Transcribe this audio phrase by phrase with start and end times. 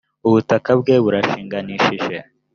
[0.27, 2.17] ubutaka bwe burashinganishije.